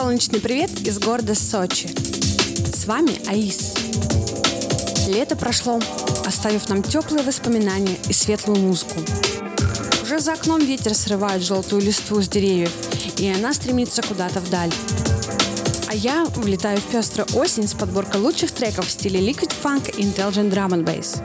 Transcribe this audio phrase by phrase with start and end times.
[0.00, 1.88] Солнечный привет из города Сочи.
[2.72, 3.74] С вами Аис.
[5.08, 5.80] Лето прошло,
[6.24, 8.94] оставив нам теплые воспоминания и светлую музыку.
[10.04, 12.70] Уже за окном ветер срывает желтую листву с деревьев,
[13.16, 14.70] и она стремится куда-то вдаль.
[15.88, 20.02] А я влетаю в пеструю осень с подборкой лучших треков в стиле Liquid Funk и
[20.02, 21.20] Intelligent Drum and Bass.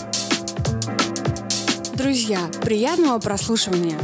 [1.95, 3.99] Друзья, приятного прослушивания!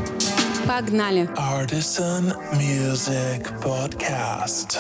[0.67, 1.29] Погнали!
[1.37, 4.79] Artisan Music Podcast.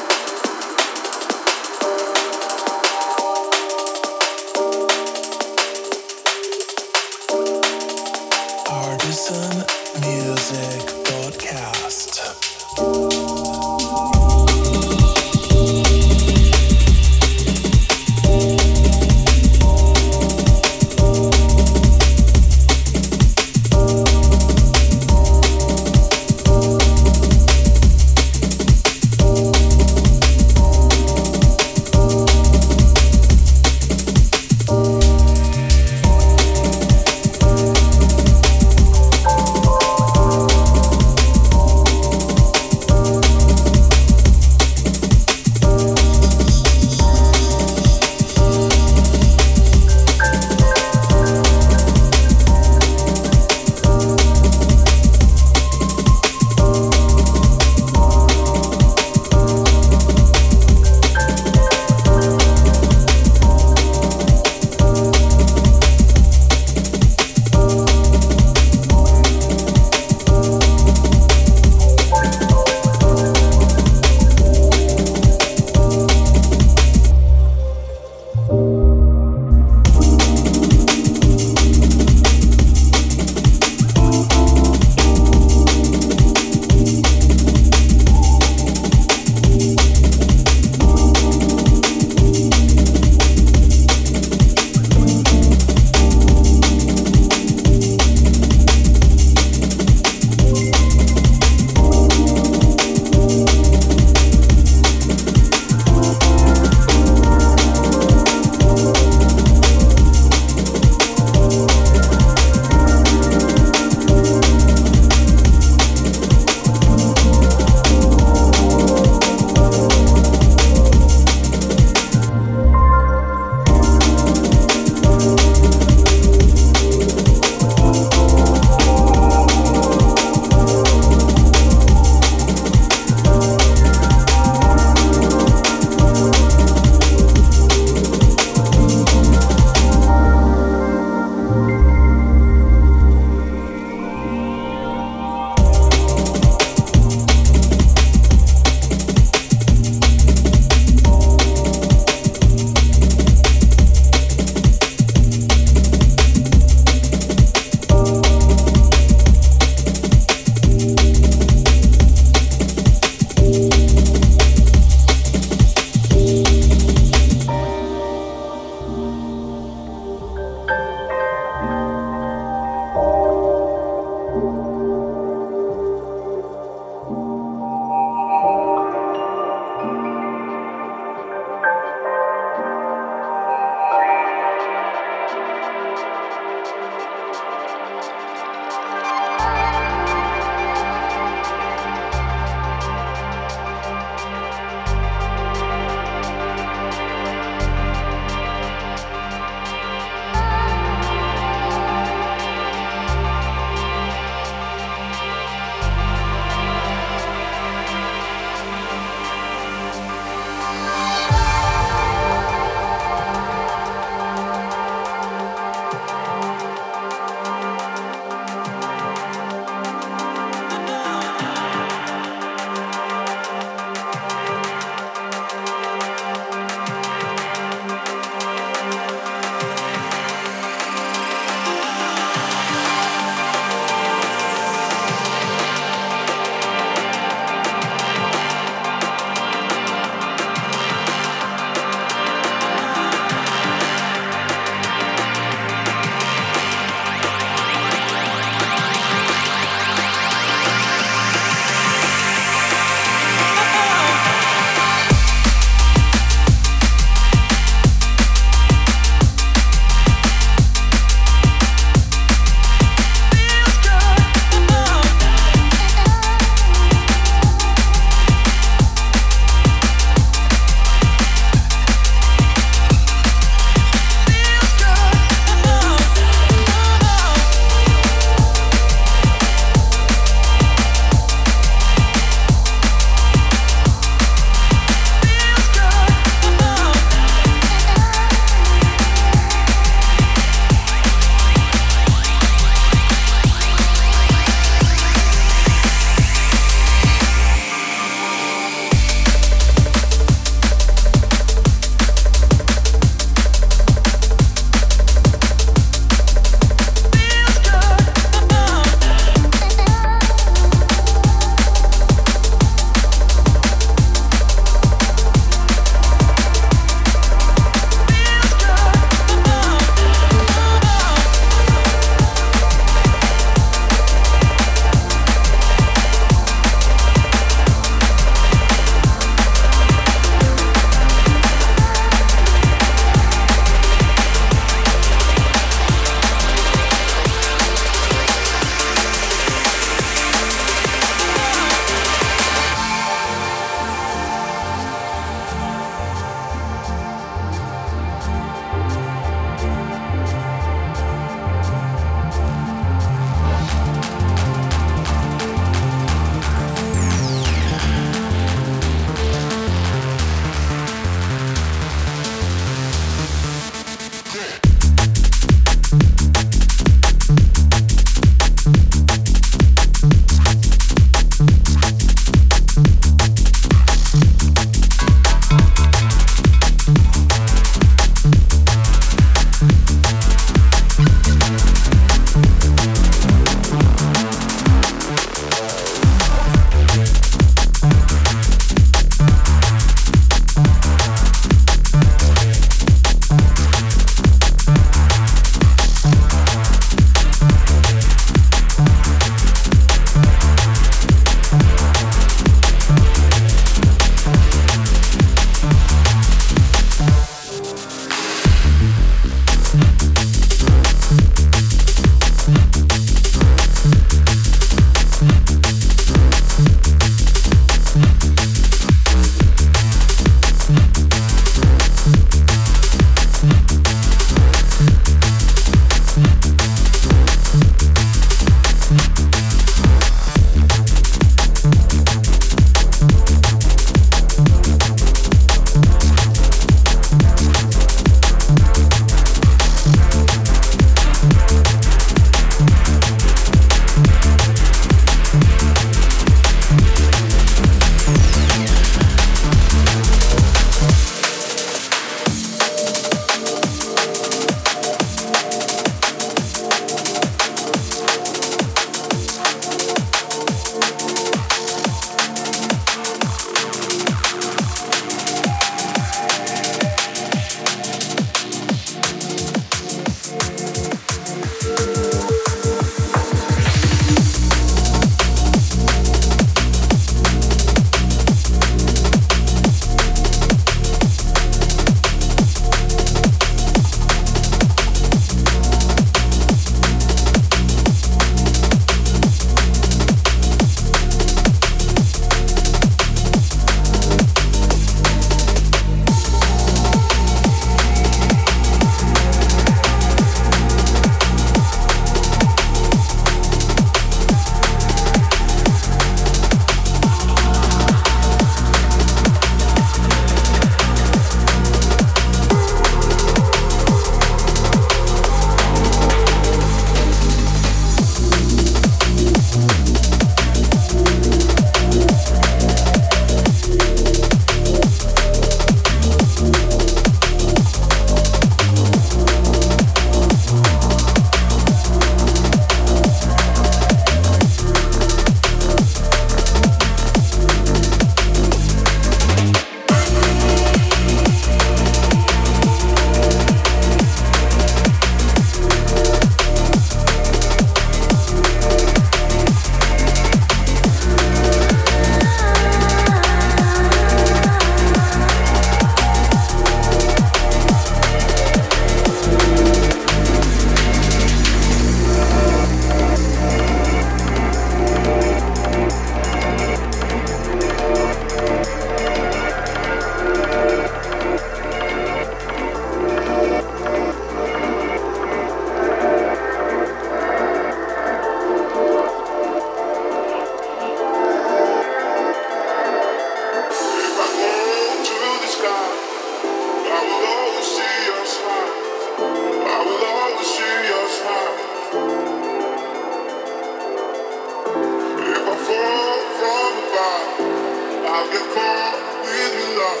[598.20, 600.00] I'll get caught with your love.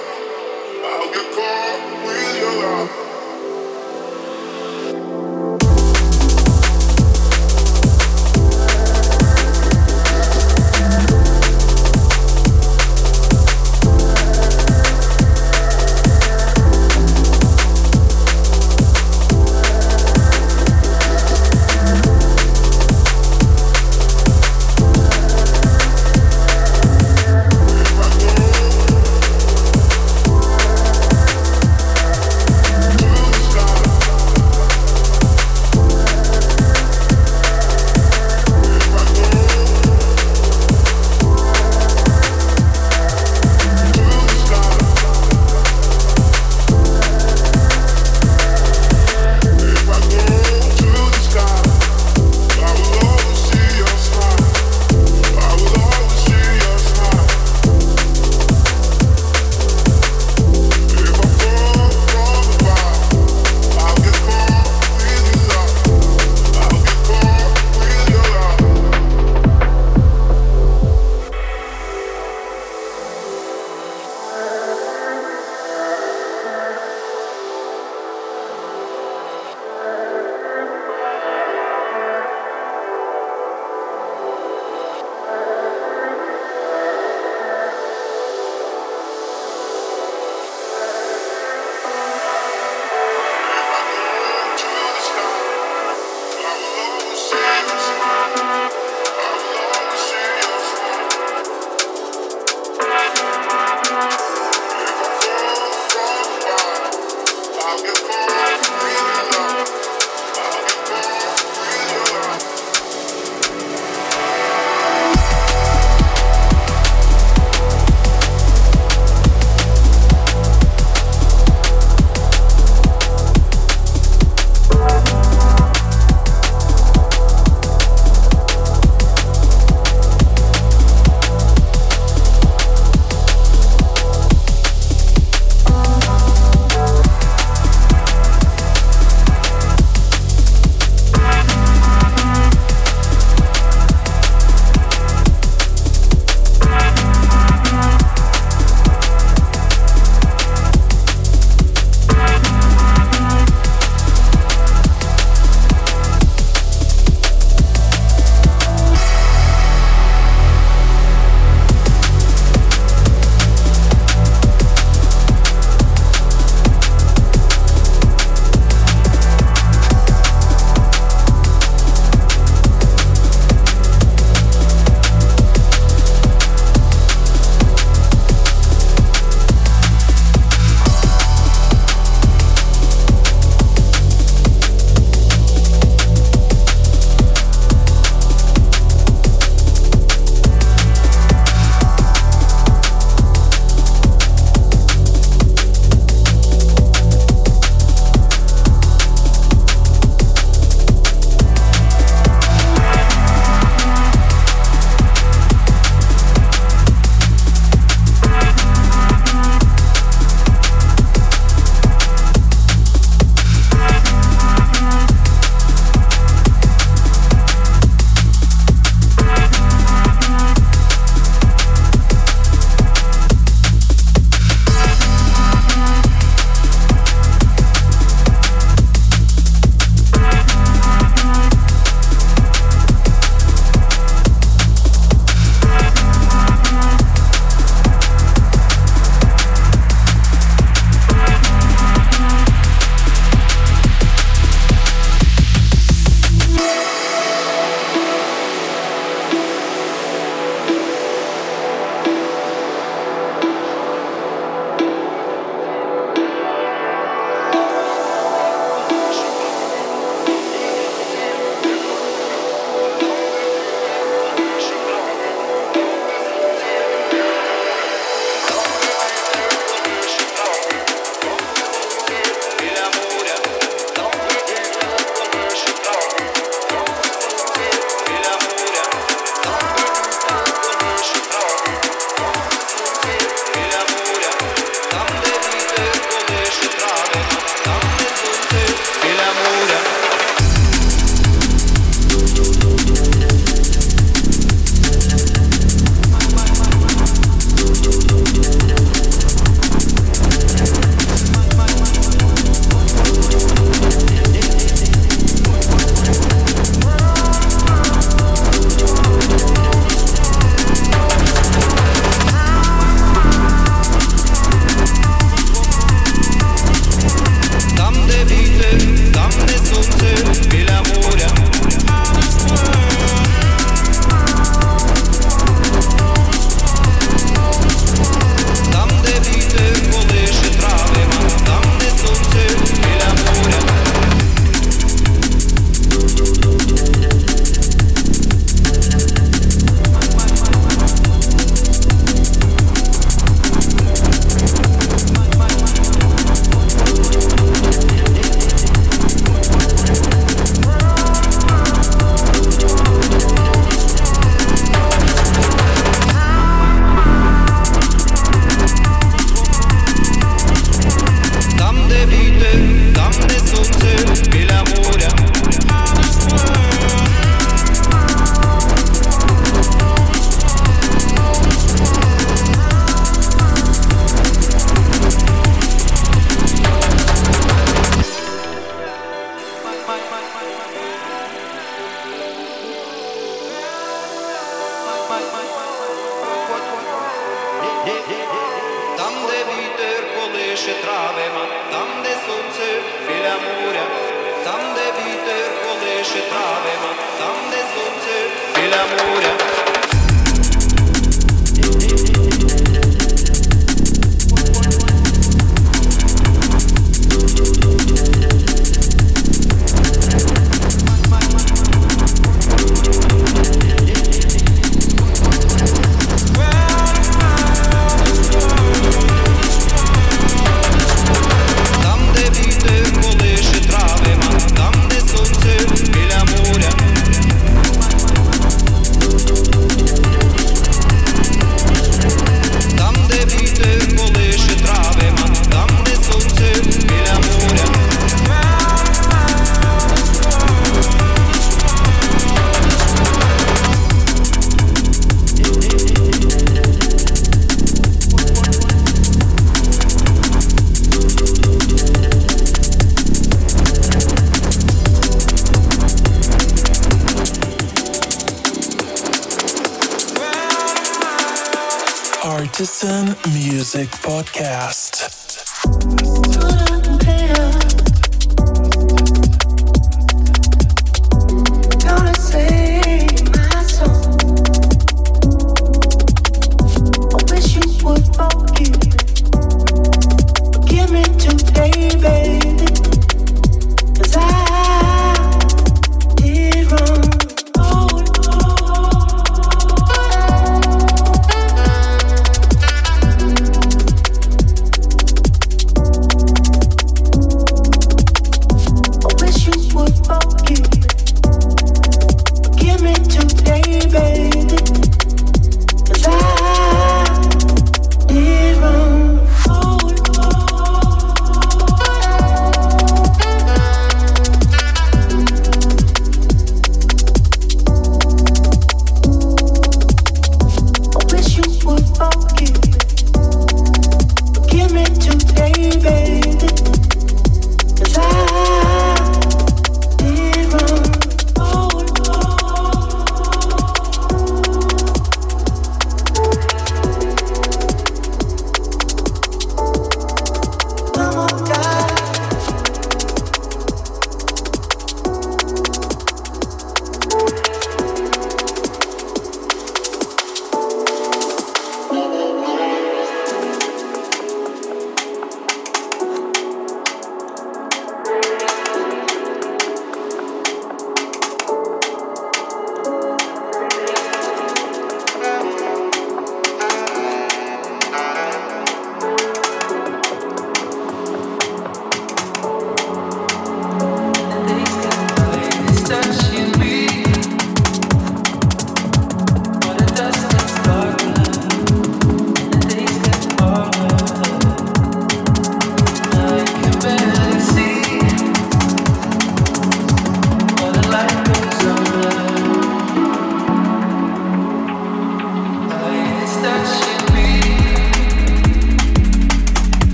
[0.84, 1.69] I'll get caught.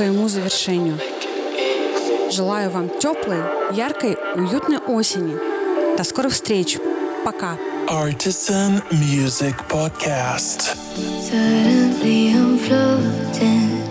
[0.00, 0.98] Своему завершению.
[2.30, 3.42] Желаю вам теплой,
[3.74, 5.36] яркой, уютной осени.
[5.98, 6.78] До скорых встреч.
[7.22, 7.58] Пока.
[7.86, 10.74] Artisan Music Podcast.
[10.96, 13.89] Suddenly I'm floating